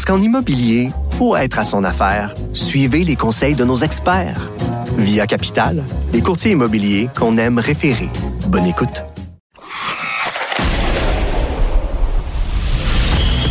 Parce 0.00 0.16
qu'en 0.16 0.24
immobilier, 0.24 0.92
pour 1.18 1.36
être 1.36 1.58
à 1.58 1.62
son 1.62 1.84
affaire, 1.84 2.34
suivez 2.54 3.04
les 3.04 3.16
conseils 3.16 3.54
de 3.54 3.66
nos 3.66 3.76
experts. 3.76 4.50
Via 4.96 5.26
Capital, 5.26 5.84
les 6.14 6.22
courtiers 6.22 6.52
immobiliers 6.52 7.10
qu'on 7.14 7.36
aime 7.36 7.58
référer. 7.58 8.08
Bonne 8.46 8.64
écoute. 8.64 9.04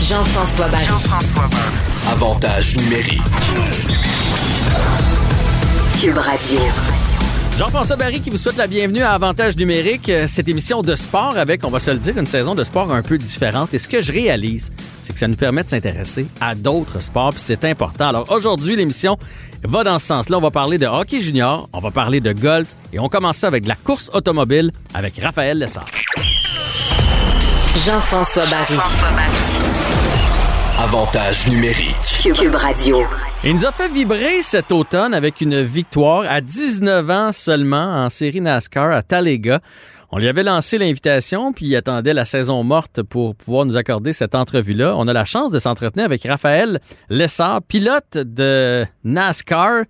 Jean-François 0.02 0.70
Barry. 0.70 0.88
Avantage 2.12 2.78
numérique. 2.78 3.22
Cube 6.02 6.18
Radio. 6.18 6.60
Jean-François 7.60 7.98
Barry 7.98 8.22
qui 8.22 8.30
vous 8.30 8.38
souhaite 8.38 8.56
la 8.56 8.68
bienvenue 8.68 9.02
à 9.02 9.12
Avantage 9.12 9.58
numérique, 9.58 10.08
euh, 10.08 10.28
cette 10.28 10.48
émission 10.48 10.82
de 10.82 10.96
sport 10.96 11.38
avec, 11.38 11.66
on 11.66 11.70
va 11.70 11.80
se 11.80 11.92
le 11.92 11.98
dire, 11.98 12.18
une 12.18 12.26
saison 12.26 12.56
de 12.56 12.64
sport 12.64 12.90
un 12.94 13.02
peu 13.02 13.18
différente. 13.18 13.74
Et 13.74 13.80
ce 13.80 13.90
que 13.90 14.02
je 14.02 14.14
réalise, 14.14 14.72
c'est 15.02 15.12
que 15.12 15.20
ça 15.20 15.28
nous 15.28 15.36
permet 15.36 15.66
de 15.66 15.70
s'intéresser 15.70 16.28
à 16.40 16.56
d'autres 16.56 17.02
sports, 17.02 17.32
puis 17.32 17.42
c'est 17.44 17.66
important. 17.66 18.08
Alors 18.08 18.32
aujourd'hui, 18.32 18.78
l'émission 18.78 19.18
va 19.66 19.84
dans 19.84 20.00
ce 20.00 20.06
sens-là. 20.06 20.38
On 20.38 20.42
va 20.42 20.52
parler 20.52 20.78
de 20.78 20.86
hockey 20.86 21.22
junior, 21.22 21.68
on 21.74 21.82
va 21.82 21.92
parler 21.92 22.22
de 22.22 22.32
golf, 22.32 22.70
et 22.94 23.00
on 23.02 23.10
commence 23.10 23.36
ça 23.36 23.48
avec 23.48 23.64
de 23.64 23.68
la 23.68 23.76
course 23.76 24.10
automobile 24.14 24.72
avec 24.94 25.20
Raphaël 25.22 25.60
Lessard. 25.60 25.88
Jean-François 27.86 28.46
Barry. 28.46 28.80
Avantage 30.78 31.50
numérique. 31.50 32.22
Cube, 32.24 32.36
Cube 32.36 32.56
Radio. 32.56 33.06
Il 33.42 33.54
nous 33.54 33.66
a 33.66 33.72
fait 33.72 33.88
vibrer 33.88 34.42
cet 34.42 34.70
automne 34.74 35.14
avec 35.14 35.40
une 35.40 35.62
victoire 35.62 36.26
à 36.30 36.42
19 36.42 37.10
ans 37.10 37.32
seulement 37.32 38.04
en 38.04 38.10
série 38.10 38.42
NASCAR 38.42 38.92
à 38.92 39.02
Talega. 39.02 39.62
On 40.12 40.18
lui 40.18 40.28
avait 40.28 40.44
lancé 40.44 40.78
l'invitation, 40.78 41.54
puis 41.54 41.68
il 41.68 41.76
attendait 41.78 42.14
la 42.14 42.26
saison 42.26 42.62
morte 42.66 43.02
pour 43.02 43.36
pouvoir 43.36 43.66
nous 43.66 43.78
accorder 43.78 44.12
cette 44.12 44.36
entrevue-là. 44.36 44.94
On 44.98 45.08
a 45.08 45.14
la 45.14 45.24
chance 45.24 45.54
de 45.54 45.60
s'entretenir 45.60 46.04
avec 46.04 46.24
Raphaël 46.26 46.82
Lessard, 47.08 47.62
pilote 47.62 48.18
de 48.18 48.86
NASCAR. 49.06 49.84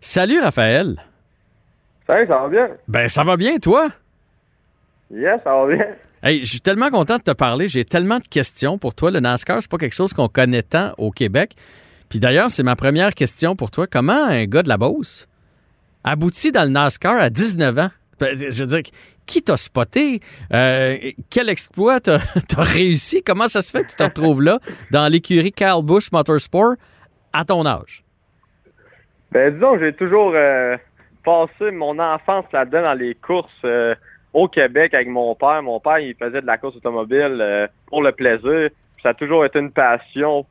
Salut 0.00 0.38
Raphaël. 0.38 1.02
Salut, 2.06 2.28
ça 2.28 2.38
va 2.38 2.48
bien? 2.48 2.68
Ben 2.86 3.08
ça 3.08 3.24
va 3.24 3.36
bien, 3.36 3.58
toi? 3.58 3.88
Yes, 5.12 5.40
ça 5.42 5.52
va 5.52 5.66
bien. 5.66 5.84
Hey, 6.22 6.44
je 6.44 6.48
suis 6.48 6.60
tellement 6.60 6.90
content 6.90 7.16
de 7.16 7.22
te 7.22 7.32
parler. 7.32 7.66
J'ai 7.66 7.84
tellement 7.84 8.18
de 8.18 8.28
questions 8.28 8.78
pour 8.78 8.94
toi. 8.94 9.10
Le 9.10 9.18
NASCAR, 9.18 9.62
c'est 9.62 9.70
pas 9.70 9.78
quelque 9.78 9.96
chose 9.96 10.12
qu'on 10.12 10.28
connaît 10.28 10.62
tant 10.62 10.92
au 10.96 11.10
Québec. 11.10 11.56
Puis 12.08 12.20
d'ailleurs, 12.20 12.50
c'est 12.50 12.62
ma 12.62 12.76
première 12.76 13.14
question 13.14 13.54
pour 13.54 13.70
toi. 13.70 13.86
Comment 13.86 14.24
un 14.24 14.44
gars 14.46 14.62
de 14.62 14.68
la 14.68 14.78
Beauce 14.78 15.28
aboutit 16.04 16.52
dans 16.52 16.64
le 16.64 16.70
NASCAR 16.70 17.20
à 17.20 17.30
19 17.30 17.78
ans? 17.78 17.90
Ben, 18.18 18.36
Je 18.36 18.64
veux 18.64 18.66
dire, 18.66 18.82
qui 19.26 19.42
t'a 19.42 19.56
spoté? 19.56 20.20
Euh, 20.52 20.96
quel 21.30 21.48
exploit 21.50 22.00
t'as 22.00 22.18
as 22.56 22.62
réussi? 22.62 23.22
Comment 23.22 23.46
ça 23.46 23.62
se 23.62 23.70
fait 23.70 23.84
que 23.84 23.90
tu 23.90 23.96
te 23.96 24.02
retrouves 24.02 24.42
là, 24.42 24.58
dans 24.90 25.06
l'écurie 25.08 25.52
Kyle 25.52 25.82
Busch 25.82 26.10
Motorsport, 26.10 26.74
à 27.32 27.44
ton 27.44 27.64
âge? 27.66 28.02
Ben, 29.30 29.52
disons 29.52 29.78
j'ai 29.78 29.92
toujours 29.92 30.32
euh, 30.34 30.76
passé 31.22 31.70
mon 31.70 31.98
enfance 31.98 32.46
là-dedans 32.52 32.82
dans 32.82 32.94
les 32.94 33.14
courses 33.14 33.52
euh, 33.66 33.94
au 34.32 34.48
Québec 34.48 34.94
avec 34.94 35.08
mon 35.08 35.34
père. 35.34 35.62
Mon 35.62 35.78
père, 35.78 35.98
il 35.98 36.14
faisait 36.14 36.40
de 36.40 36.46
la 36.46 36.56
course 36.56 36.76
automobile 36.76 37.68
pour 37.86 38.02
le 38.02 38.12
plaisir. 38.12 38.70
Ça 39.02 39.10
a 39.10 39.14
toujours 39.14 39.44
été 39.44 39.58
une 39.58 39.70
passion 39.70 40.46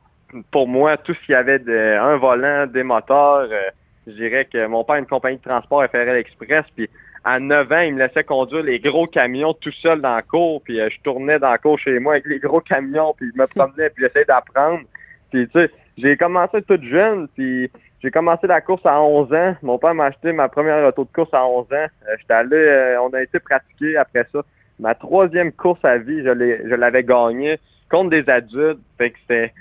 pour 0.50 0.68
moi. 0.68 0.96
Tout 0.96 1.14
ce 1.14 1.20
qu'il 1.20 1.32
y 1.32 1.36
avait 1.36 1.58
de 1.58 1.96
un 1.98 2.16
volant, 2.16 2.66
des 2.66 2.82
moteurs. 2.82 3.48
euh, 3.50 3.70
je 4.06 4.12
dirais 4.12 4.46
que 4.46 4.66
mon 4.66 4.84
père 4.84 4.96
a 4.96 4.98
une 5.00 5.06
compagnie 5.06 5.36
de 5.36 5.42
transport 5.42 5.84
FRL 5.84 6.16
Express. 6.16 6.64
Puis 6.74 6.88
à 7.24 7.38
9 7.38 7.72
ans, 7.72 7.80
il 7.80 7.94
me 7.94 7.98
laissait 7.98 8.24
conduire 8.24 8.62
les 8.62 8.80
gros 8.80 9.06
camions 9.06 9.52
tout 9.52 9.72
seul 9.72 10.00
dans 10.00 10.14
la 10.14 10.22
cour. 10.22 10.62
Puis 10.62 10.80
euh, 10.80 10.88
je 10.90 10.98
tournais 11.02 11.38
dans 11.38 11.50
la 11.50 11.58
cour 11.58 11.78
chez 11.78 11.98
moi 11.98 12.14
avec 12.14 12.26
les 12.26 12.38
gros 12.38 12.60
camions. 12.60 13.14
Puis 13.16 13.30
je 13.34 13.40
me 13.40 13.46
promenais. 13.46 13.90
Puis 13.90 14.04
j'essayais 14.04 14.24
d'apprendre. 14.24 14.80
Puis 15.30 15.46
tu 15.48 15.52
sais, 15.60 15.70
j'ai 15.98 16.16
commencé 16.16 16.62
toute 16.62 16.84
jeune. 16.84 17.28
Puis 17.36 17.70
j'ai 18.02 18.10
commencé 18.10 18.46
la 18.46 18.60
course 18.60 18.86
à 18.86 19.02
11 19.02 19.32
ans. 19.34 19.56
Mon 19.62 19.78
père 19.78 19.94
m'a 19.94 20.06
acheté 20.06 20.32
ma 20.32 20.48
première 20.48 20.86
auto 20.86 21.04
de 21.04 21.12
course 21.12 21.34
à 21.34 21.44
11 21.46 21.64
ans. 21.64 21.66
Euh, 21.72 22.16
J'étais 22.18 22.34
allé, 22.34 22.56
euh, 22.56 23.02
on 23.02 23.10
a 23.10 23.22
été 23.22 23.40
pratiquer 23.40 23.96
après 23.96 24.26
ça. 24.32 24.40
Ma 24.78 24.94
troisième 24.94 25.50
course 25.50 25.84
à 25.84 25.98
vie, 25.98 26.22
je 26.22 26.74
l'avais 26.74 27.02
gagnée 27.02 27.58
contre 27.90 28.10
des 28.10 28.28
adultes. 28.30 28.78
Fait 28.96 29.10
que 29.10 29.18
c'était, 29.22 29.52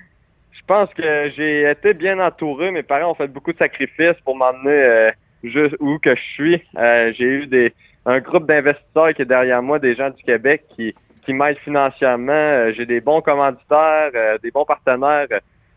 je 0.57 0.63
pense 0.66 0.91
que 0.94 1.29
j'ai 1.35 1.69
été 1.69 1.94
bien 1.94 2.19
entouré. 2.19 2.72
Mes 2.72 2.84
parents 2.84 3.12
ont 3.12 3.16
fait 3.16 3.28
beaucoup 3.28 3.53
de 3.53 3.57
sacrifices 3.57 4.19
pour 4.25 4.35
m'emmener 4.35 4.72
euh, 4.72 5.12
juste 5.44 5.75
où 5.79 6.00
que 6.00 6.16
je 6.16 6.22
suis. 6.22 6.63
Euh, 6.78 7.13
j'ai 7.13 7.25
eu 7.25 7.47
des, 7.47 7.73
un 8.06 8.19
groupe 8.19 8.47
d'investisseurs 8.47 9.13
qui 9.13 9.22
est 9.22 9.25
derrière 9.25 9.62
moi, 9.62 9.78
des 9.78 9.94
gens 9.94 10.09
du 10.09 10.23
Québec 10.23 10.63
qui, 10.75 10.94
m'aident 11.29 11.57
financièrement. 11.59 12.31
Euh, 12.31 12.72
j'ai 12.73 12.85
des 12.85 13.01
bons 13.01 13.22
commanditaires, 13.22 14.12
des 14.41 14.50
bons 14.50 14.66
partenaires. 14.66 15.28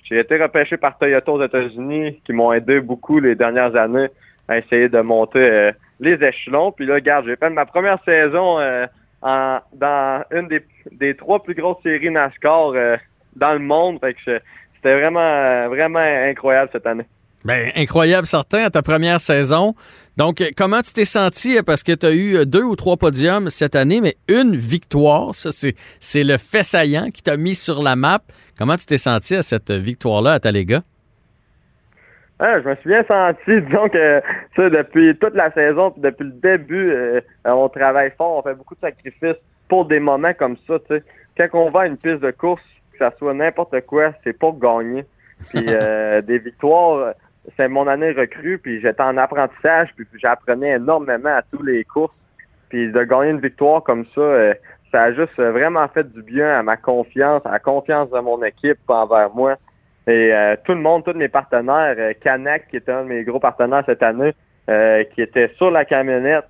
J'ai 0.04 0.20
été 0.20 0.40
repêché 0.40 0.76
par 0.76 0.96
Toyota 0.96 1.32
aux 1.32 1.42
États-Unis 1.42 2.20
qui 2.24 2.32
m'ont 2.32 2.52
aidé 2.52 2.80
beaucoup 2.80 3.18
les 3.18 3.34
dernières 3.34 3.74
années 3.76 4.08
à 4.48 4.58
essayer 4.58 4.88
de 4.88 5.00
monter 5.00 5.72
les 5.98 6.22
échelons. 6.24 6.72
Puis 6.72 6.86
là, 6.86 6.94
regarde, 6.94 7.26
j'ai 7.26 7.36
fait 7.36 7.50
ma 7.50 7.66
première 7.66 7.98
saison 8.04 8.58
en, 9.22 9.58
dans 9.72 10.24
une 10.30 10.48
des, 10.92 11.16
trois 11.16 11.42
plus 11.42 11.54
grosses 11.54 11.82
séries 11.82 12.10
NASCAR 12.10 12.72
dans 13.34 13.52
le 13.52 13.58
monde. 13.58 13.98
C'était 14.82 14.98
vraiment, 14.98 15.68
vraiment 15.68 15.98
incroyable 16.00 16.70
cette 16.72 16.86
année. 16.86 17.04
Ben, 17.44 17.70
incroyable, 17.74 18.26
certain, 18.26 18.64
à 18.64 18.70
ta 18.70 18.82
première 18.82 19.18
saison. 19.20 19.74
Donc, 20.18 20.42
comment 20.56 20.82
tu 20.82 20.92
t'es 20.92 21.06
senti? 21.06 21.56
euh, 21.56 21.62
Parce 21.62 21.82
que 21.82 21.92
tu 21.92 22.04
as 22.04 22.12
eu 22.12 22.36
euh, 22.36 22.44
deux 22.44 22.62
ou 22.62 22.76
trois 22.76 22.98
podiums 22.98 23.48
cette 23.48 23.74
année, 23.74 24.02
mais 24.02 24.16
une 24.28 24.56
victoire, 24.56 25.34
ça, 25.34 25.50
c'est, 25.50 25.74
c'est 26.00 26.24
le 26.24 26.36
fait 26.36 26.62
saillant 26.62 27.10
qui 27.10 27.22
t'a 27.22 27.38
mis 27.38 27.54
sur 27.54 27.82
la 27.82 27.96
map. 27.96 28.20
Comment 28.58 28.76
tu 28.76 28.84
t'es 28.84 28.98
senti 28.98 29.36
à 29.36 29.42
cette 29.42 29.70
victoire-là 29.70 30.34
à 30.34 30.40
Talega? 30.40 30.82
Ah, 32.38 32.60
je 32.60 32.68
me 32.68 32.74
suis 32.76 32.88
bien 32.88 33.04
senti, 33.04 33.62
disons 33.66 33.88
que 33.88 34.22
depuis 34.68 35.16
toute 35.16 35.34
la 35.34 35.50
saison, 35.52 35.90
puis 35.92 36.02
depuis 36.02 36.24
le 36.24 36.32
début, 36.32 36.90
euh, 36.90 37.20
on 37.44 37.68
travaille 37.70 38.12
fort, 38.18 38.38
on 38.38 38.42
fait 38.42 38.54
beaucoup 38.54 38.74
de 38.74 38.80
sacrifices 38.80 39.40
pour 39.68 39.86
des 39.86 40.00
moments 40.00 40.34
comme 40.34 40.56
ça. 40.66 40.78
Tu 40.80 40.96
sais. 40.96 41.02
Quand 41.38 41.48
on 41.58 41.70
va 41.70 41.80
à 41.82 41.86
une 41.86 41.96
piste 41.96 42.20
de 42.20 42.30
course, 42.30 42.62
ça 43.00 43.12
soit 43.18 43.34
n'importe 43.34 43.80
quoi, 43.86 44.12
c'est 44.22 44.32
pour 44.32 44.58
gagner. 44.58 45.04
Puis 45.48 45.64
euh, 45.68 46.22
des 46.22 46.38
victoires, 46.38 47.14
c'est 47.56 47.68
mon 47.68 47.86
année 47.86 48.12
recrue, 48.12 48.58
puis 48.58 48.80
j'étais 48.80 49.02
en 49.02 49.16
apprentissage, 49.16 49.88
puis 49.96 50.06
j'apprenais 50.14 50.76
énormément 50.76 51.34
à 51.34 51.42
tous 51.42 51.62
les 51.62 51.84
courses. 51.84 52.14
Puis 52.68 52.92
de 52.92 53.02
gagner 53.02 53.30
une 53.30 53.40
victoire 53.40 53.82
comme 53.82 54.04
ça, 54.14 54.20
euh, 54.20 54.54
ça 54.92 55.04
a 55.04 55.12
juste 55.12 55.36
vraiment 55.36 55.86
fait 55.88 56.10
du 56.12 56.22
bien 56.22 56.58
à 56.58 56.62
ma 56.62 56.76
confiance, 56.76 57.44
à 57.44 57.52
la 57.52 57.58
confiance 57.58 58.10
de 58.10 58.18
mon 58.20 58.42
équipe 58.42 58.78
envers 58.88 59.30
moi. 59.34 59.56
Et 60.06 60.34
euh, 60.34 60.56
tout 60.64 60.72
le 60.72 60.80
monde, 60.80 61.04
tous 61.04 61.12
mes 61.12 61.28
partenaires, 61.28 61.94
euh, 61.98 62.12
Canac, 62.20 62.68
qui 62.68 62.76
était 62.76 62.92
un 62.92 63.04
de 63.04 63.08
mes 63.08 63.22
gros 63.22 63.38
partenaires 63.38 63.84
cette 63.86 64.02
année, 64.02 64.32
euh, 64.68 65.04
qui 65.14 65.22
était 65.22 65.52
sur 65.56 65.70
la 65.70 65.84
camionnette 65.84 66.48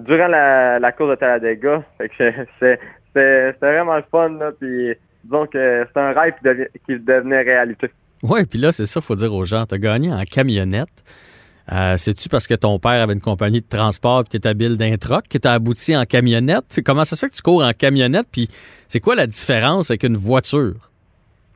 durant 0.00 0.26
la, 0.26 0.78
la 0.78 0.92
course 0.92 1.10
de 1.10 1.14
Talladega. 1.14 1.82
C'était 1.98 3.52
vraiment 3.60 3.96
le 3.96 4.04
fun. 4.10 4.30
Là, 4.30 4.50
puis 4.58 4.94
disons 5.28 5.46
que 5.46 5.86
c'est 5.92 6.00
un 6.00 6.12
rêve 6.12 6.34
qui, 6.86 6.98
devenait 6.98 7.42
réalité. 7.42 7.90
Oui, 8.22 8.44
puis 8.46 8.58
là, 8.58 8.72
c'est 8.72 8.86
ça, 8.86 9.00
faut 9.00 9.14
dire 9.14 9.32
aux 9.32 9.44
gens. 9.44 9.66
Tu 9.66 9.74
as 9.74 9.78
gagné 9.78 10.12
en 10.12 10.24
camionnette. 10.24 10.88
Euh, 11.70 11.96
C'est-tu 11.98 12.28
parce 12.28 12.46
que 12.46 12.54
ton 12.54 12.78
père 12.78 13.02
avait 13.02 13.12
une 13.12 13.20
compagnie 13.20 13.60
de 13.60 13.68
transport 13.68 14.22
et 14.22 14.30
tu 14.30 14.36
étais 14.38 14.48
habile 14.48 14.76
d'un 14.76 14.96
troc 14.96 15.28
que 15.28 15.36
tu 15.38 15.46
as 15.46 15.52
abouti 15.52 15.96
en 15.96 16.04
camionnette? 16.04 16.80
Comment 16.84 17.04
ça 17.04 17.14
se 17.14 17.20
fait 17.20 17.30
que 17.30 17.36
tu 17.36 17.42
cours 17.42 17.62
en 17.62 17.72
camionnette? 17.72 18.26
Puis 18.32 18.48
c'est 18.88 19.00
quoi 19.00 19.14
la 19.14 19.26
différence 19.26 19.90
avec 19.90 20.02
une 20.02 20.16
voiture? 20.16 20.90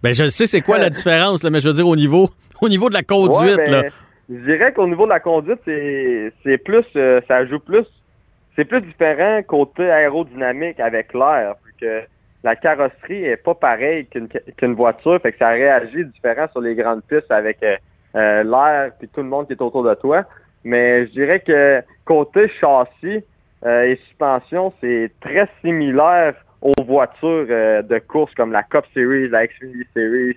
Ben, 0.03 0.13
je 0.13 0.25
le 0.25 0.31
sais, 0.31 0.47
c'est 0.47 0.61
quoi 0.61 0.79
la 0.79 0.91
différence, 0.99 1.43
là, 1.43 1.51
mais 1.51 1.61
je 1.61 1.69
veux 1.69 1.75
dire 1.75 1.89
au 1.89 1.97
niveau, 1.97 2.29
au 2.61 2.69
niveau 2.69 2.89
de 2.89 2.95
la 2.95 3.03
conduite. 3.03 3.57
Ouais, 3.57 3.71
là. 3.71 3.83
ben, 3.83 3.93
Je 4.29 4.53
dirais 4.53 4.73
qu'au 4.75 4.87
niveau 4.87 5.05
de 5.05 5.11
la 5.11 5.21
conduite, 5.21 5.61
c'est 5.65 6.59
plus, 6.59 6.85
euh, 6.97 7.21
ça 7.27 7.47
joue 7.47 7.59
plus, 7.59 7.87
c'est 8.55 8.67
plus 8.67 8.83
différent 8.83 9.41
côté 9.47 9.91
aérodynamique 9.91 10.79
avec 10.79 11.15
l'air, 11.15 11.55
que 11.81 12.03
la 12.45 12.57
carrosserie 12.57 13.25
est 13.25 13.37
pas 13.37 13.55
pareille 13.55 14.07
qu'une 14.57 14.75
voiture, 14.75 15.21
fait 15.21 15.33
que 15.33 15.39
ça 15.39 15.51
réagit 15.51 16.05
différent 16.07 16.49
sur 16.51 16.61
les 16.61 16.75
grandes 16.75 17.03
pistes 17.05 17.31
avec 17.31 17.63
euh, 17.63 17.77
euh, 18.17 18.43
l'air 18.43 18.93
puis 18.99 19.09
tout 19.09 19.23
le 19.23 19.29
monde 19.29 19.47
qui 19.47 19.53
est 19.53 19.63
autour 19.63 19.85
de 19.85 19.95
toi. 19.95 20.25
Mais 20.65 21.07
je 21.07 21.13
dirais 21.13 21.41
que 21.41 21.83
côté 22.05 22.49
châssis 22.61 23.25
euh, 23.65 23.83
et 23.83 23.97
suspension, 24.09 24.73
c'est 24.81 25.13
très 25.21 25.49
similaire 25.61 26.35
aux 26.61 26.83
voitures 26.85 27.47
de 27.47 27.99
course 27.99 28.33
comme 28.35 28.53
la 28.53 28.63
Cup 28.63 28.85
Series, 28.95 29.29
la 29.29 29.47
Xfinity 29.47 29.89
Series. 29.95 30.37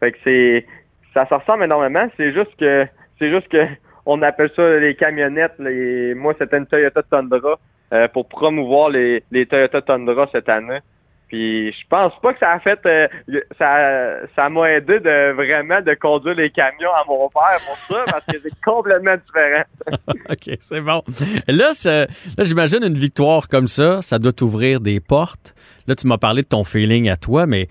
Fait 0.00 0.12
que 0.12 0.18
c'est 0.24 0.66
ça 1.14 1.26
se 1.26 1.34
ressemble 1.34 1.64
énormément. 1.64 2.06
C'est 2.16 2.32
juste 2.32 2.54
que 2.58 2.86
c'est 3.18 3.30
juste 3.30 3.48
que 3.48 3.66
on 4.04 4.20
appelle 4.20 4.50
ça 4.54 4.78
les 4.78 4.94
camionnettes. 4.94 5.54
Les, 5.58 6.14
moi, 6.14 6.34
c'était 6.38 6.58
une 6.58 6.66
Toyota 6.66 7.02
Tundra 7.02 7.58
pour 8.12 8.28
promouvoir 8.28 8.90
les, 8.90 9.22
les 9.30 9.46
Toyota 9.46 9.80
Tundra 9.80 10.28
cette 10.32 10.50
année. 10.50 10.80
Puis 11.28 11.72
je 11.72 11.86
pense 11.88 12.12
pas 12.20 12.32
que 12.32 12.38
ça 12.38 12.52
a 12.52 12.60
fait 12.60 12.78
euh, 12.86 13.08
ça 13.58 14.26
ça 14.36 14.48
m'a 14.48 14.70
aidé 14.70 15.00
de 15.00 15.32
vraiment 15.32 15.80
de 15.80 15.94
conduire 15.94 16.34
les 16.34 16.50
camions 16.50 16.92
à 16.92 17.04
mon 17.08 17.28
père 17.28 17.58
pour 17.66 17.76
ça 17.76 18.04
parce 18.06 18.26
que 18.26 18.38
c'est 18.42 18.60
complètement 18.64 19.16
différent. 19.16 19.64
OK, 20.30 20.56
c'est 20.60 20.80
bon. 20.80 21.02
Là, 21.48 21.72
là 21.84 22.06
j'imagine 22.38 22.84
une 22.84 22.98
victoire 22.98 23.48
comme 23.48 23.68
ça, 23.68 24.02
ça 24.02 24.18
doit 24.18 24.32
t'ouvrir 24.32 24.80
des 24.80 25.00
portes. 25.00 25.54
Là, 25.86 25.94
tu 25.94 26.06
m'as 26.06 26.18
parlé 26.18 26.42
de 26.42 26.48
ton 26.48 26.64
feeling 26.64 27.08
à 27.08 27.16
toi, 27.16 27.46
mais 27.46 27.68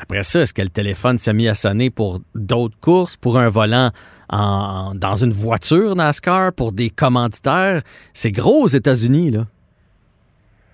après 0.00 0.22
ça, 0.22 0.40
est-ce 0.40 0.54
que 0.54 0.62
le 0.62 0.70
téléphone 0.70 1.18
s'est 1.18 1.34
mis 1.34 1.48
à 1.48 1.54
sonner 1.54 1.90
pour 1.90 2.20
d'autres 2.34 2.78
courses, 2.80 3.16
pour 3.16 3.38
un 3.38 3.48
volant 3.48 3.90
en, 4.30 4.94
dans 4.94 5.16
une 5.16 5.32
voiture 5.32 5.94
NASCAR, 5.94 6.52
pour 6.52 6.72
des 6.72 6.90
commanditaires? 6.90 7.82
C'est 8.12 8.30
gros 8.30 8.62
aux 8.62 8.68
États-Unis, 8.68 9.30
là. 9.30 9.46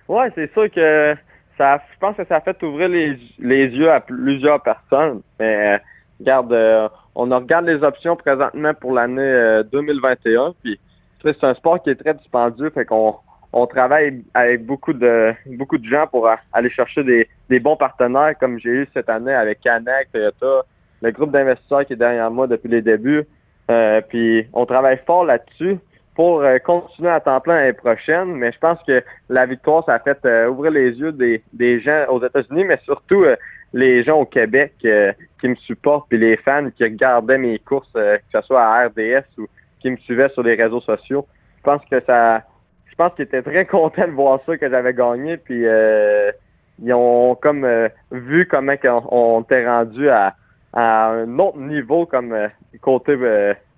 Ouais, 0.07 0.31
c'est 0.33 0.51
sûr 0.53 0.71
que 0.71 1.15
ça, 1.59 1.81
je 1.93 1.99
pense 1.99 2.15
que 2.15 2.25
ça 2.25 2.37
a 2.37 2.41
fait 2.41 2.63
ouvrir 2.63 2.87
les, 2.89 3.19
les 3.37 3.67
yeux 3.67 3.91
à 3.91 3.99
plusieurs 3.99 4.63
personnes. 4.63 5.21
Mais 5.39 5.75
euh, 5.75 5.77
regarde, 6.19 6.53
euh, 6.53 6.87
on 7.15 7.25
regarde 7.25 7.65
les 7.65 7.83
options 7.83 8.15
présentement 8.15 8.73
pour 8.73 8.93
l'année 8.93 9.21
euh, 9.21 9.63
2021. 9.63 10.53
Puis 10.63 10.79
tu 11.19 11.27
sais, 11.27 11.35
c'est 11.39 11.45
un 11.45 11.53
sport 11.53 11.83
qui 11.83 11.89
est 11.89 11.95
très 11.95 12.13
dispendieux, 12.13 12.69
fait 12.69 12.85
qu'on 12.85 13.15
on 13.51 13.67
travaille 13.67 14.23
avec 14.33 14.65
beaucoup 14.65 14.93
de 14.93 15.33
beaucoup 15.57 15.77
de 15.77 15.85
gens 15.85 16.07
pour 16.07 16.27
a- 16.29 16.39
aller 16.53 16.69
chercher 16.69 17.03
des, 17.03 17.27
des 17.49 17.59
bons 17.59 17.75
partenaires, 17.75 18.37
comme 18.39 18.57
j'ai 18.59 18.69
eu 18.69 18.87
cette 18.93 19.09
année 19.09 19.33
avec 19.33 19.59
Canac, 19.59 20.07
Toyota, 20.13 20.63
le 21.01 21.11
groupe 21.11 21.31
d'investisseurs 21.31 21.85
qui 21.85 21.93
est 21.93 21.97
derrière 21.97 22.31
moi 22.31 22.47
depuis 22.47 22.69
les 22.69 22.81
débuts. 22.81 23.25
Euh, 23.69 24.01
puis 24.07 24.47
on 24.53 24.65
travaille 24.65 24.99
fort 25.05 25.25
là-dessus 25.25 25.77
pour 26.19 26.41
euh, 26.41 26.57
continuer 26.59 27.07
à 27.07 27.21
temps 27.21 27.39
plein 27.39 27.55
l'année 27.55 27.71
prochaine, 27.71 28.35
mais 28.35 28.51
je 28.51 28.59
pense 28.59 28.77
que 28.85 29.01
la 29.29 29.45
victoire, 29.45 29.85
ça 29.85 29.93
a 29.93 29.99
fait 29.99 30.17
euh, 30.25 30.49
ouvrir 30.49 30.73
les 30.73 30.99
yeux 30.99 31.13
des, 31.13 31.79
gens 31.79 32.07
aux 32.09 32.21
États-Unis, 32.21 32.65
mais 32.65 32.77
surtout 32.83 33.23
euh, 33.23 33.37
les 33.71 34.03
gens 34.03 34.19
au 34.19 34.25
Québec 34.25 34.73
qui 34.79 35.47
me 35.47 35.55
supportent, 35.55 36.09
puis 36.09 36.17
les 36.17 36.35
fans 36.35 36.71
qui 36.75 36.83
regardaient 36.83 37.37
mes 37.37 37.57
courses, 37.59 37.93
que 37.93 38.19
ce 38.33 38.41
soit 38.41 38.61
à 38.61 38.87
RDS 38.87 39.23
ou 39.37 39.47
qui 39.79 39.91
me 39.91 39.95
suivaient 39.95 40.27
sur 40.27 40.43
les 40.43 40.55
réseaux 40.55 40.81
sociaux. 40.81 41.25
Je 41.59 41.63
pense 41.63 41.81
que 41.89 42.01
ça, 42.01 42.43
je 42.87 42.95
pense 42.95 43.13
qu'ils 43.13 43.23
étaient 43.23 43.41
très 43.41 43.65
contents 43.77 44.05
de 44.05 44.11
voir 44.11 44.41
ça 44.45 44.57
que 44.57 44.69
j'avais 44.69 44.93
gagné, 44.93 45.37
puis 45.37 45.63
ils 45.63 46.93
ont 46.93 47.33
comme 47.35 47.65
vu 48.11 48.45
comment 48.45 48.75
on 49.09 49.39
était 49.39 49.65
rendu 49.65 50.09
à, 50.09 50.35
à 50.73 51.11
un 51.11 51.39
autre 51.39 51.59
niveau 51.59 52.05
comme 52.05 52.35
côté 52.81 53.15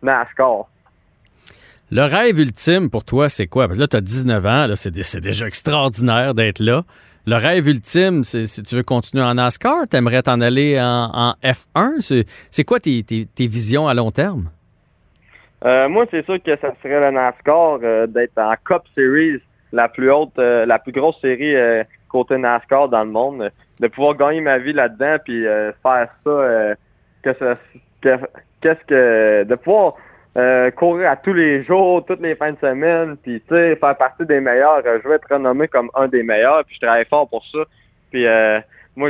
NASCAR. 0.01 0.70
Le 1.93 2.03
rêve 2.03 2.39
ultime 2.39 2.89
pour 2.89 3.03
toi, 3.03 3.27
c'est 3.27 3.47
quoi? 3.47 3.67
Là, 3.67 3.85
tu 3.85 3.97
as 3.97 4.01
19 4.01 4.45
ans, 4.45 4.67
là, 4.67 4.75
c'est, 4.77 4.95
c'est 5.03 5.19
déjà 5.19 5.45
extraordinaire 5.45 6.33
d'être 6.33 6.59
là. 6.59 6.83
Le 7.27 7.35
rêve 7.35 7.67
ultime, 7.67 8.23
c'est 8.23 8.45
si 8.45 8.63
tu 8.63 8.75
veux 8.77 8.83
continuer 8.83 9.23
en 9.23 9.33
NASCAR, 9.33 9.89
t'aimerais 9.89 10.23
t'en 10.23 10.39
aller 10.39 10.79
en, 10.79 11.09
en 11.13 11.33
F1. 11.43 12.25
C'est, 12.49 12.63
quoi 12.63 12.79
tes, 12.79 13.03
visions 13.39 13.89
à 13.89 13.93
long 13.93 14.09
terme? 14.09 14.49
Euh, 15.65 15.89
moi, 15.89 16.05
c'est 16.09 16.23
sûr 16.25 16.41
que 16.41 16.55
ça 16.61 16.73
serait 16.81 17.01
le 17.01 17.11
NASCAR 17.11 17.79
euh, 17.83 18.07
d'être 18.07 18.37
en 18.37 18.53
Cup 18.65 18.83
Series, 18.95 19.41
la 19.73 19.89
plus 19.89 20.09
haute, 20.11 20.39
euh, 20.39 20.65
la 20.65 20.79
plus 20.79 20.93
grosse 20.93 21.19
série 21.19 21.55
euh, 21.55 21.83
côté 22.07 22.37
NASCAR 22.37 22.87
dans 22.87 23.03
le 23.03 23.11
monde, 23.11 23.51
de 23.81 23.87
pouvoir 23.87 24.15
gagner 24.15 24.39
ma 24.39 24.57
vie 24.57 24.73
là-dedans, 24.73 25.17
puis 25.25 25.45
euh, 25.45 25.73
faire 25.83 26.07
ça, 26.23 26.75
que 27.21 27.31
que- 28.01 28.19
qu'est-ce 28.61 28.85
que, 28.87 29.43
de 29.43 29.55
pouvoir 29.55 29.95
euh, 30.37 30.71
courir 30.71 31.11
à 31.11 31.15
tous 31.17 31.33
les 31.33 31.63
jours, 31.63 32.05
toutes 32.05 32.21
les 32.21 32.35
fins 32.35 32.53
de 32.53 32.59
semaine, 32.59 33.17
puis 33.17 33.41
tu 33.41 33.53
sais, 33.53 33.75
faire 33.75 33.97
partie 33.97 34.25
des 34.25 34.39
meilleurs. 34.39 34.81
Euh, 34.85 34.99
je 35.03 35.07
veux 35.07 35.15
être 35.15 35.27
renommé 35.29 35.67
comme 35.67 35.89
un 35.93 36.07
des 36.07 36.23
meilleurs, 36.23 36.63
puis 36.65 36.75
je 36.75 36.81
travaille 36.81 37.05
fort 37.05 37.29
pour 37.29 37.45
ça. 37.45 37.59
Puis 38.11 38.25
euh, 38.25 38.59
moi, 38.95 39.09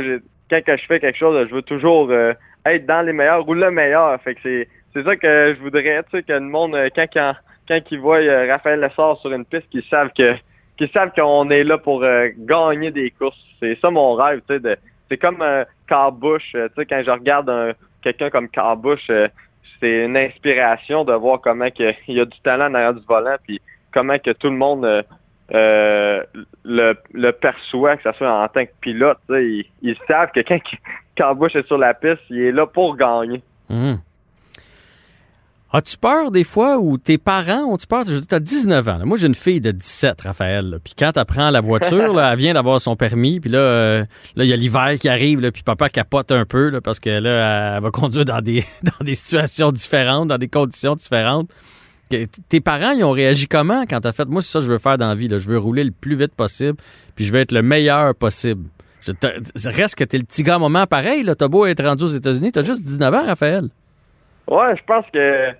quand 0.50 0.76
je 0.76 0.86
fais 0.86 1.00
quelque 1.00 1.18
chose, 1.18 1.46
je 1.48 1.54
veux 1.54 1.62
toujours 1.62 2.10
euh, 2.10 2.32
être 2.66 2.86
dans 2.86 3.02
les 3.02 3.12
meilleurs 3.12 3.48
ou 3.48 3.54
le 3.54 3.70
meilleur. 3.70 4.20
Fait 4.22 4.34
que 4.34 4.40
c'est 4.42 4.68
c'est 4.94 5.04
ça 5.04 5.16
que 5.16 5.54
je 5.56 5.60
voudrais, 5.62 6.02
tu 6.04 6.10
sais, 6.10 6.22
que 6.22 6.32
le 6.32 6.40
monde, 6.40 6.74
euh, 6.74 6.90
quand, 6.94 7.06
quand, 7.12 7.34
quand 7.68 7.80
ils 7.90 8.00
voient 8.00 8.20
Raphaël 8.48 8.80
Lessard 8.80 9.16
sur 9.18 9.32
une 9.32 9.44
piste, 9.44 9.68
qu'ils 9.70 9.84
savent 9.84 10.10
que 10.16 10.34
qu'ils 10.76 10.90
savent 10.90 11.12
qu'on 11.14 11.48
est 11.50 11.64
là 11.64 11.78
pour 11.78 12.04
gagner 12.38 12.90
des 12.90 13.10
courses. 13.10 13.38
C'est 13.60 13.78
ça 13.80 13.90
mon 13.90 14.14
rêve, 14.14 14.40
tu 14.48 14.58
sais. 14.58 14.76
C'est 15.08 15.18
comme 15.18 15.40
euh, 15.42 15.64
tu 15.88 16.74
sais, 16.76 16.86
quand 16.86 17.02
je 17.04 17.10
regarde 17.10 17.48
un- 17.50 17.72
quelqu'un 18.02 18.30
comme 18.30 18.48
euh, 19.10 19.28
c'est 19.80 20.04
une 20.04 20.16
inspiration 20.16 21.04
de 21.04 21.12
voir 21.12 21.40
comment 21.40 21.70
que, 21.70 21.92
il 22.08 22.16
y 22.16 22.20
a 22.20 22.24
du 22.24 22.38
talent 22.40 22.70
derrière 22.70 22.94
du 22.94 23.04
volant, 23.06 23.36
puis 23.42 23.60
comment 23.92 24.18
que 24.18 24.30
tout 24.30 24.48
le 24.48 24.56
monde 24.56 24.84
euh, 24.84 25.02
euh, 25.54 26.22
le, 26.64 26.94
le 27.12 27.30
perçoit, 27.32 27.96
que 27.96 28.10
ce 28.10 28.16
soit 28.16 28.32
en 28.32 28.48
tant 28.48 28.64
que 28.64 28.72
pilote. 28.80 29.18
Ils, 29.30 29.66
ils 29.82 29.96
savent 30.08 30.30
que 30.32 30.40
quand 30.40 30.58
Carl 31.14 31.36
Busch 31.36 31.54
est 31.56 31.66
sur 31.66 31.78
la 31.78 31.94
piste, 31.94 32.22
il 32.30 32.40
est 32.40 32.52
là 32.52 32.66
pour 32.66 32.96
gagner. 32.96 33.42
Hum. 33.68 33.98
As-tu 35.74 35.96
peur 35.96 36.30
des 36.30 36.44
fois 36.44 36.78
ou 36.78 36.98
tes 36.98 37.16
parents 37.16 37.64
ont-tu 37.64 37.86
peur? 37.86 38.04
Tu 38.04 38.34
as 38.34 38.40
19 38.40 38.88
ans. 38.88 38.98
Moi, 39.06 39.16
j'ai 39.16 39.26
une 39.26 39.34
fille 39.34 39.62
de 39.62 39.70
17, 39.70 40.20
Raphaël. 40.20 40.78
Puis 40.84 40.92
quand 40.98 41.16
elle 41.16 41.24
prend 41.24 41.48
la 41.48 41.62
voiture, 41.62 42.20
elle 42.20 42.38
vient 42.38 42.52
d'avoir 42.52 42.78
son 42.78 42.94
permis. 42.94 43.40
Puis 43.40 43.50
là, 43.50 43.58
euh, 43.58 44.04
là, 44.36 44.44
il 44.44 44.50
y 44.50 44.52
a 44.52 44.56
l'hiver 44.56 44.96
qui 45.00 45.08
arrive. 45.08 45.40
Puis 45.50 45.62
papa 45.62 45.88
capote 45.88 46.30
un 46.30 46.44
peu 46.44 46.78
parce 46.82 47.00
que 47.00 47.08
là, 47.08 47.76
elle 47.76 47.82
va 47.82 47.90
conduire 47.90 48.26
dans 48.26 48.42
des, 48.42 48.64
situations 49.14 49.72
différentes, 49.72 50.28
dans 50.28 50.36
des 50.36 50.48
conditions 50.48 50.94
différentes. 50.94 51.48
Tes 52.50 52.60
parents, 52.60 52.90
ils 52.90 53.02
ont 53.04 53.12
réagi 53.12 53.48
comment 53.48 53.86
quand 53.88 54.00
t'as 54.00 54.12
fait 54.12 54.28
moi, 54.28 54.42
c'est 54.42 54.50
ça 54.50 54.58
que 54.58 54.66
je 54.66 54.72
veux 54.72 54.78
faire 54.78 54.98
dans 54.98 55.08
la 55.08 55.14
vie. 55.14 55.30
Je 55.30 55.48
veux 55.48 55.56
rouler 55.56 55.84
le 55.84 55.90
plus 55.90 56.16
vite 56.16 56.34
possible, 56.34 56.76
puis 57.14 57.24
je 57.24 57.32
veux 57.32 57.40
être 57.40 57.52
le 57.52 57.62
meilleur 57.62 58.14
possible. 58.14 58.68
Reste 59.64 59.94
que 59.94 60.04
t'es 60.04 60.18
le 60.18 60.24
petit 60.24 60.42
gars 60.42 60.56
à 60.56 60.58
moment 60.58 60.86
pareil. 60.86 61.26
T'as 61.38 61.48
beau 61.48 61.64
être 61.64 61.82
rendu 61.82 62.04
aux 62.04 62.08
États-Unis, 62.08 62.52
t'as 62.52 62.62
juste 62.62 62.82
19 62.82 63.14
ans, 63.14 63.24
Raphaël. 63.24 63.70
Ouais, 64.48 64.76
je 64.76 64.82
pense 64.84 65.04
que 65.12 65.50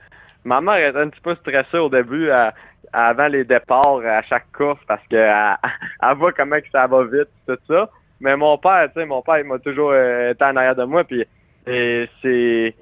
ma 0.44 0.60
mère 0.60 0.88
était 0.88 0.98
un 0.98 1.08
petit 1.08 1.20
peu 1.20 1.34
stressée 1.36 1.78
au 1.78 1.88
début, 1.88 2.30
à- 2.30 2.52
avant 2.92 3.28
les 3.28 3.44
départs 3.44 4.00
à 4.04 4.22
chaque 4.22 4.50
course, 4.52 4.80
parce 4.86 5.02
que 5.08 5.16
elle, 5.16 5.56
elle 6.02 6.16
voit 6.16 6.32
comment 6.32 6.60
que 6.60 6.70
ça 6.70 6.86
va 6.86 7.04
vite, 7.04 7.28
tout 7.46 7.56
ça. 7.68 7.88
Mais 8.20 8.36
mon 8.36 8.56
père, 8.58 8.88
tu 8.94 9.00
sais, 9.00 9.06
mon 9.06 9.22
père, 9.22 9.38
il 9.38 9.44
m'a 9.46 9.58
toujours 9.58 9.90
euh, 9.92 10.30
été 10.30 10.44
en 10.44 10.56
arrière 10.56 10.76
de 10.76 10.84
moi, 10.84 11.04
puis 11.04 11.24
c'est, 11.66 12.74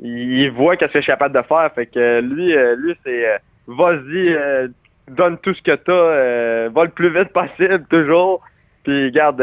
il 0.00 0.48
voit 0.50 0.76
qu'est-ce 0.76 0.92
que 0.92 0.98
je 0.98 1.02
suis 1.04 1.12
capable 1.12 1.34
de 1.36 1.42
faire, 1.42 1.70
fait 1.74 1.86
que 1.86 2.20
lui, 2.20 2.56
euh, 2.56 2.74
lui, 2.76 2.96
c'est, 3.04 3.28
euh, 3.28 3.38
vas-y, 3.66 4.70
donne 5.08 5.38
tout 5.38 5.54
ce 5.54 5.62
que 5.62 5.74
t'as, 5.74 6.68
va 6.68 6.84
le 6.84 6.90
plus 6.90 7.10
vite 7.10 7.32
possible, 7.32 7.84
toujours. 7.90 8.42
Puis 8.84 9.10
garde, 9.12 9.42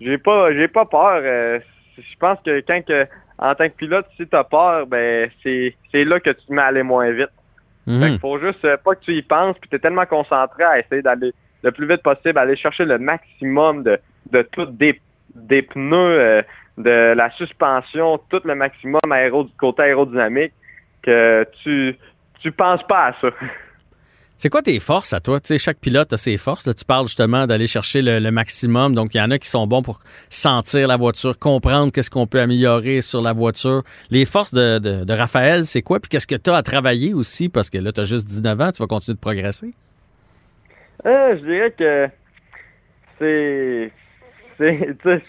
j'ai 0.00 0.18
pas, 0.18 0.52
j'ai 0.52 0.68
pas 0.68 0.84
peur. 0.84 1.22
je 1.22 2.16
pense 2.18 2.38
que 2.44 2.60
quand 2.60 2.84
que 2.84 3.06
en 3.42 3.54
tant 3.56 3.68
que 3.68 3.74
pilote, 3.74 4.06
si 4.16 4.26
tu 4.26 4.36
as 4.36 4.44
peur, 4.44 4.86
ben 4.86 5.28
c'est 5.42 5.74
là 6.04 6.20
que 6.20 6.30
tu 6.30 6.46
te 6.46 6.52
mets 6.52 6.62
à 6.62 6.66
aller 6.66 6.84
moins 6.84 7.10
vite. 7.10 7.30
Mhm. 7.86 8.00
Fait 8.00 8.18
faut 8.18 8.38
juste 8.38 8.64
euh, 8.64 8.76
pas 8.76 8.94
que 8.94 9.00
tu 9.00 9.14
y 9.14 9.22
penses, 9.22 9.56
puis 9.60 9.68
tu 9.68 9.76
es 9.76 9.78
tellement 9.80 10.06
concentré 10.06 10.62
à 10.62 10.78
essayer 10.78 11.02
d'aller 11.02 11.32
le 11.64 11.72
plus 11.72 11.88
vite 11.88 12.02
possible, 12.02 12.38
aller 12.38 12.54
chercher 12.54 12.84
le 12.84 12.98
maximum 12.98 13.82
de, 13.82 13.98
de 14.30 14.42
tout 14.42 14.66
des, 14.66 15.00
des 15.34 15.62
pneus, 15.62 16.20
euh, 16.20 16.42
de 16.78 17.14
la 17.14 17.30
suspension, 17.32 18.18
tout 18.30 18.40
le 18.44 18.54
maximum 18.54 19.00
aéro, 19.10 19.48
côté 19.58 19.82
aérodynamique, 19.82 20.52
que 21.02 21.44
tu 21.64 21.98
tu 22.40 22.52
penses 22.52 22.82
pas 22.84 23.06
à 23.06 23.12
ça. 23.20 23.28
C'est 24.42 24.50
quoi 24.50 24.60
tes 24.60 24.80
forces 24.80 25.12
à 25.12 25.20
toi? 25.20 25.38
Tu 25.38 25.56
chaque 25.56 25.78
pilote 25.78 26.12
a 26.12 26.16
ses 26.16 26.36
forces. 26.36 26.66
Là, 26.66 26.74
tu 26.74 26.84
parles 26.84 27.06
justement 27.06 27.46
d'aller 27.46 27.68
chercher 27.68 28.02
le, 28.02 28.28
maximum. 28.32 28.92
Donc, 28.92 29.14
il 29.14 29.18
y 29.18 29.20
en 29.20 29.30
a 29.30 29.38
qui 29.38 29.48
sont 29.48 29.68
bons 29.68 29.82
pour 29.82 30.00
sentir 30.30 30.88
la 30.88 30.96
voiture, 30.96 31.38
comprendre 31.38 31.92
qu'est-ce 31.92 32.10
qu'on 32.10 32.26
peut 32.26 32.40
améliorer 32.40 33.02
sur 33.02 33.22
la 33.22 33.32
voiture. 33.32 33.84
Les 34.10 34.24
forces 34.24 34.52
de, 34.52 35.12
Raphaël, 35.12 35.62
c'est 35.62 35.82
quoi? 35.82 36.00
Puis 36.00 36.08
qu'est-ce 36.08 36.26
que 36.26 36.34
tu 36.34 36.50
as 36.50 36.56
à 36.56 36.62
travailler 36.64 37.14
aussi? 37.14 37.48
Parce 37.48 37.70
que 37.70 37.78
là, 37.78 37.92
tu 37.92 38.00
as 38.00 38.04
juste 38.04 38.26
19 38.26 38.60
ans, 38.60 38.72
tu 38.72 38.82
vas 38.82 38.88
continuer 38.88 39.14
de 39.14 39.20
progresser. 39.20 39.74
Euh, 41.06 41.36
je 41.36 41.44
dirais 41.44 41.70
que 41.78 42.08
c'est. 43.20 43.92
c'est. 44.58 44.96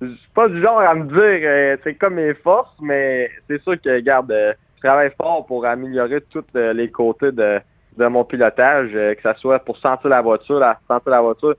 Je 0.00 0.08
suis 0.08 0.30
pas 0.32 0.48
du 0.48 0.60
genre 0.60 0.78
à 0.78 0.94
me 0.94 1.06
dire 1.08 1.48
euh, 1.48 1.76
c'est 1.82 1.94
comme 1.94 2.14
mes 2.14 2.34
forces, 2.34 2.76
mais 2.80 3.30
c'est 3.48 3.60
sûr 3.62 3.80
que, 3.80 3.88
regarde, 3.88 4.30
euh, 4.30 4.52
je 4.76 4.82
travaille 4.82 5.10
fort 5.16 5.46
pour 5.46 5.64
améliorer 5.64 6.20
tous 6.30 6.44
les 6.54 6.90
côtés 6.90 7.32
de, 7.32 7.60
de 7.96 8.06
mon 8.06 8.24
pilotage, 8.24 8.90
euh, 8.94 9.14
que 9.14 9.22
ce 9.22 9.40
soit 9.40 9.58
pour 9.58 9.76
sentir 9.76 10.10
la 10.10 10.20
voiture, 10.20 10.58
la, 10.58 10.78
sentir 10.88 11.10
la 11.10 11.20
voiture 11.20 11.54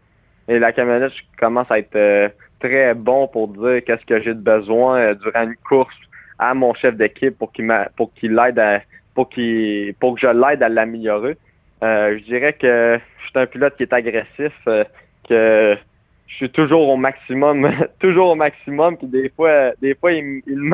et 0.47 0.59
la 0.59 0.71
camionnette, 0.71 1.11
je 1.13 1.23
commence 1.39 1.69
à 1.71 1.79
être 1.79 1.95
euh, 1.95 2.29
très 2.59 2.93
bon 2.93 3.27
pour 3.27 3.47
dire 3.49 3.83
qu'est-ce 3.85 4.05
que 4.05 4.21
j'ai 4.21 4.33
de 4.33 4.39
besoin 4.39 4.97
euh, 4.97 5.15
durant 5.15 5.43
une 5.43 5.55
course 5.67 5.95
à 6.37 6.53
mon 6.53 6.73
chef 6.73 6.95
d'équipe 6.95 7.37
pour 7.37 7.51
qu'il 7.51 7.71
pour 7.95 8.13
qu'il 8.13 8.35
l'aide 8.35 8.59
à 8.59 8.81
pour 9.13 9.29
qu'il 9.29 9.93
pour 9.95 10.15
que 10.15 10.21
je 10.21 10.27
l'aide 10.27 10.61
à 10.61 10.69
l'améliorer. 10.69 11.37
Euh, 11.83 12.17
je 12.17 12.23
dirais 12.23 12.53
que 12.53 12.99
je 13.19 13.29
suis 13.29 13.39
un 13.39 13.45
pilote 13.45 13.75
qui 13.77 13.83
est 13.83 13.93
agressif, 13.93 14.53
euh, 14.67 14.83
que 15.27 15.77
je 16.27 16.35
suis 16.35 16.49
toujours 16.49 16.87
au 16.89 16.97
maximum, 16.97 17.69
toujours 17.99 18.29
au 18.29 18.35
maximum, 18.35 18.97
puis 18.97 19.07
des 19.07 19.29
fois, 19.29 19.71
des 19.81 19.93
fois, 19.95 20.13
il, 20.13 20.41
il, 20.47 20.73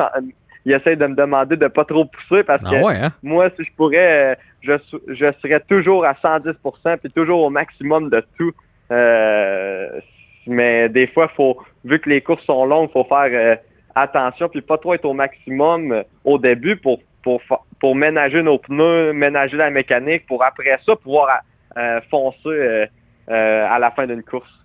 il 0.66 0.74
essaie 0.74 0.96
de 0.96 1.08
me 1.08 1.16
demander 1.16 1.58
de 1.58 1.68
pas 1.68 1.86
trop 1.86 2.06
pousser 2.06 2.44
parce 2.44 2.62
Ah 2.66 2.70
que 2.70 2.76
ouais, 2.84 2.98
hein? 2.98 3.12
moi, 3.24 3.50
si 3.58 3.64
je 3.64 3.72
pourrais, 3.76 4.32
euh, 4.32 4.36
je, 4.62 4.74
je 5.08 5.32
serais 5.42 5.60
toujours 5.62 6.06
à 6.06 6.14
110% 6.14 6.98
puis 6.98 7.12
toujours 7.12 7.42
au 7.44 7.50
maximum 7.50 8.10
de 8.10 8.24
tout. 8.38 8.52
Euh, 8.92 10.00
mais 10.48 10.90
des 10.90 11.08
fois, 11.08 11.28
faut, 11.30 11.58
vu 11.86 12.00
que 12.00 12.10
les 12.10 12.22
courses 12.22 12.46
sont 12.46 12.66
longues, 12.66 12.92
faut 12.92 13.06
faire 13.06 13.30
euh, 13.32 13.56
attention 13.96 14.50
puis 14.50 14.62
pas 14.62 14.78
trop 14.78 14.94
être 14.94 15.06
au 15.06 15.14
maximum 15.14 15.92
euh, 15.92 16.04
au 16.26 16.38
début 16.38 16.76
pour, 16.76 17.00
pour, 17.24 17.42
pour 17.80 17.96
ménager 17.96 18.44
nos 18.44 18.58
pneus, 18.58 19.14
ménager 19.14 19.58
la 19.58 19.70
mécanique, 19.70 20.26
pour 20.28 20.44
après 20.44 20.80
ça 20.86 20.96
pouvoir 20.96 21.42
euh, 21.78 22.02
foncer 22.10 22.88
à 23.28 23.80
la 23.80 23.92
fin 23.92 24.06
d'une 24.08 24.24
course. 24.24 24.61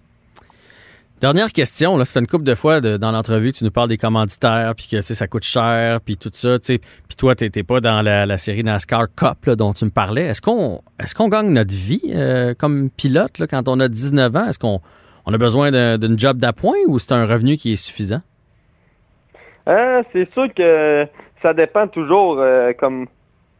Dernière 1.20 1.50
question, 1.50 1.96
là, 1.96 2.04
ça 2.04 2.12
fait 2.12 2.20
une 2.20 2.26
couple 2.26 2.44
de 2.44 2.54
fois 2.54 2.82
dans 2.82 3.10
l'entrevue 3.10 3.50
que 3.52 3.56
tu 3.56 3.64
nous 3.64 3.70
parles 3.70 3.88
des 3.88 3.96
commanditaires, 3.96 4.74
puis 4.76 4.86
que 4.90 5.00
ça 5.00 5.26
coûte 5.26 5.44
cher, 5.44 6.00
puis 6.02 6.18
tout 6.18 6.30
ça, 6.34 6.58
tu. 6.58 6.78
Puis 6.78 7.16
toi, 7.16 7.34
t'étais 7.34 7.62
pas 7.62 7.80
dans 7.80 8.02
la, 8.02 8.36
série 8.36 8.62
NASCAR 8.62 9.06
Cup 9.16 9.48
dont 9.56 9.72
tu 9.72 9.86
me 9.86 9.90
parlais. 9.90 10.24
Est-ce 10.24 10.42
qu'on 10.42 10.82
est-ce 11.02 11.14
qu'on 11.14 11.28
gagne 11.28 11.48
notre 11.48 11.74
vie 11.74 12.02
euh, 12.14 12.52
comme 12.52 12.90
pilote 12.90 13.38
là, 13.38 13.46
quand 13.46 13.66
on 13.66 13.80
a 13.80 13.88
19 13.88 14.36
ans? 14.36 14.48
Est-ce 14.48 14.58
qu'on 14.58 14.80
on 15.24 15.32
a 15.32 15.38
besoin 15.38 15.70
d'un- 15.70 15.96
d'une 15.96 16.18
job 16.18 16.36
d'appoint 16.36 16.76
ou 16.86 16.98
c'est 16.98 17.12
un 17.12 17.24
revenu 17.24 17.56
qui 17.56 17.72
est 17.72 17.76
suffisant? 17.76 18.20
Euh, 19.68 20.02
c'est 20.12 20.30
sûr 20.34 20.52
que 20.54 21.06
ça 21.42 21.54
dépend 21.54 21.88
toujours 21.88 22.38
euh, 22.38 22.72
comme 22.78 23.06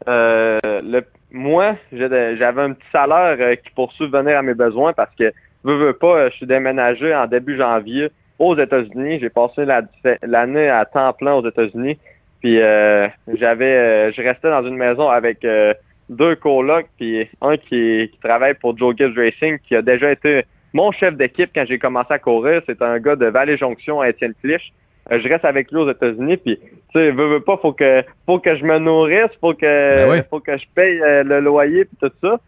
euh, 0.09 0.59
le 0.65 1.01
moi 1.33 1.77
j'avais 1.93 2.63
un 2.63 2.73
petit 2.73 2.87
salaire 2.93 3.37
qui 3.63 3.71
pour 3.75 3.93
subvenir 3.93 4.39
à 4.39 4.43
mes 4.43 4.55
besoins 4.55 4.93
parce 4.93 5.15
que 5.19 5.33
veux, 5.67 5.77
veux 5.87 5.93
pas 5.93 6.17
euh, 6.17 6.31
je 6.31 6.37
suis 6.37 6.47
déménagé 6.47 7.15
en 7.15 7.27
début 7.27 7.57
janvier 7.57 8.09
aux 8.39 8.57
États-Unis 8.57 9.19
j'ai 9.21 9.31
passé 9.31 9.65
la- 9.65 9.83
l'année 10.23 10.69
à 10.69 10.85
temps 10.85 11.13
plein 11.13 11.35
aux 11.35 11.47
États-Unis 11.47 11.99
puis 12.41 12.61
euh, 12.61 13.09
j'avais 13.35 13.65
euh, 13.77 14.13
je 14.13 14.23
restais 14.23 14.51
dans 14.51 14.65
une 14.67 14.77
maison 14.77 15.09
avec 15.09 15.45
euh, 15.45 15.73
deux 16.09 16.37
colocs 16.37 16.87
puis 16.99 17.29
un 17.41 17.57
qui, 17.57 18.11
qui 18.13 18.19
travaille 18.23 18.55
pour 18.55 18.77
Joe 18.79 18.95
Gibbs 18.97 19.17
Racing 19.17 19.59
qui 19.67 19.75
a 19.75 19.83
déjà 19.83 20.11
été 20.13 20.45
mon 20.73 20.93
chef 20.93 21.17
d'équipe 21.17 21.51
quand 21.55 21.65
j'ai 21.67 21.79
commencé 21.79 22.13
à 22.13 22.19
courir 22.19 22.63
c'est 22.67 22.81
un 22.83 22.99
gars 22.99 23.17
de 23.17 23.27
Vallée 23.27 23.57
Jonction 23.57 24.01
à 24.01 24.09
Étienne 24.11 24.35
Clich 24.43 24.73
euh, 25.11 25.21
je 25.21 25.29
reste 25.29 25.45
avec 25.45 25.71
lui 25.71 25.79
aux 25.79 25.89
États-Unis, 25.89 26.37
puis 26.37 26.59
tu 26.59 26.67
sais, 26.99 27.13
veux, 27.13 27.29
veux 27.29 27.41
pas, 27.41 27.57
faut 27.59 27.73
que 27.73 28.03
faut 28.27 28.41
que 28.41 28.57
je 28.57 28.65
me 28.65 28.77
nourrisse, 28.81 29.31
faut 29.41 29.55
que 29.55 29.61
Ben 29.65 30.11
oui. 30.11 30.17
faut 30.29 30.41
que 30.41 30.57
je 30.57 30.65
paye 30.75 31.01
euh, 31.01 31.23
le 31.23 31.39
loyer 31.39 31.85
puis 31.85 31.97
tout 32.03 32.11
ça. 32.21 32.41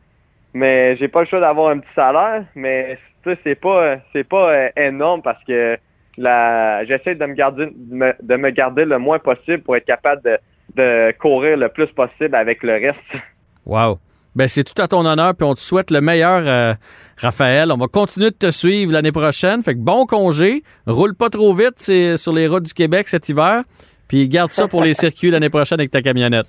Mais 0.55 0.97
j'ai 0.97 1.09
pas 1.09 1.21
le 1.21 1.27
choix 1.27 1.41
d'avoir 1.41 1.71
un 1.71 1.79
petit 1.79 1.95
salaire, 1.95 2.45
mais 2.55 2.99
tu 3.23 3.31
sais, 3.31 3.39
c'est 3.45 3.55
pas 3.55 3.97
c'est 4.13 4.25
pas 4.25 4.51
euh, 4.51 4.69
énorme 4.77 5.23
parce 5.23 5.43
que 5.45 5.77
la 6.17 6.85
j'essaie 6.85 7.15
de 7.15 7.27
me 7.27 7.35
garder 7.35 7.67
de 7.67 7.95
me, 7.95 8.15
de 8.23 8.37
me 8.37 8.51
garder 8.51 8.85
le 8.85 8.99
moins 8.99 9.19
possible 9.19 9.63
pour 9.63 9.77
être 9.77 9.85
capable 9.85 10.23
de, 10.23 10.39
de 10.75 11.13
courir 11.19 11.57
le 11.57 11.69
plus 11.69 11.89
possible 11.89 12.35
avec 12.35 12.63
le 12.63 12.73
reste. 12.73 13.25
Wow. 13.67 13.99
Ben, 14.35 14.47
c'est 14.47 14.63
tout 14.63 14.81
à 14.81 14.87
ton 14.87 15.05
honneur, 15.05 15.35
puis 15.35 15.47
on 15.47 15.55
te 15.55 15.61
souhaite 15.61 15.91
le 15.91 16.01
meilleur, 16.01 16.43
euh, 16.47 16.75
Raphaël. 17.17 17.73
On 17.73 17.77
va 17.77 17.89
continuer 17.89 18.31
de 18.31 18.37
te 18.37 18.51
suivre 18.51 18.93
l'année 18.93 19.11
prochaine. 19.11 19.63
Fait 19.63 19.75
que 19.75 19.81
bon 19.81 20.07
congé. 20.07 20.63
Roule 20.87 21.15
pas 21.15 21.29
trop 21.29 21.53
vite 21.53 21.81
sur 21.81 22.33
les 22.33 22.47
routes 22.47 22.63
du 22.63 22.73
Québec 22.73 23.09
cet 23.09 23.29
hiver. 23.29 23.65
Puis 24.07 24.29
garde 24.29 24.51
ça 24.51 24.69
pour 24.69 24.83
les 24.83 24.95
circuits 24.95 25.31
l'année 25.31 25.51
prochaine 25.51 25.81
avec 25.81 25.91
ta 25.91 26.03
camionnette. 26.03 26.47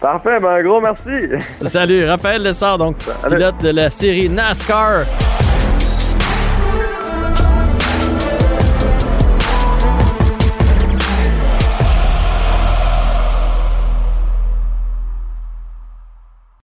Parfait, 0.00 0.38
ben 0.40 0.48
un 0.48 0.62
gros 0.62 0.80
merci. 0.80 1.10
Salut, 1.62 2.04
Raphaël 2.04 2.42
Lessard, 2.42 2.78
donc 2.78 2.96
pilote 3.28 3.62
de 3.62 3.70
la 3.70 3.90
série 3.90 4.28
NASCAR 4.28 5.04